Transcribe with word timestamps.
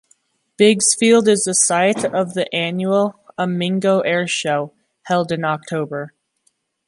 Biggs 0.57 0.95
Field 0.95 1.27
is 1.27 1.43
the 1.43 1.53
site 1.53 2.03
of 2.03 2.33
the 2.33 2.51
annual 2.55 3.19
"Amigo 3.37 4.01
Airshow", 4.01 4.71
held 5.03 5.31
in 5.31 5.45
October. 5.45 6.15